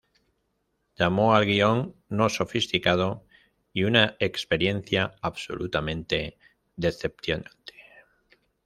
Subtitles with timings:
[1.01, 3.23] Llamó al guion "no sofisticado"
[3.71, 6.39] y "una experiencia absolutamente
[6.75, 7.75] decepcionante".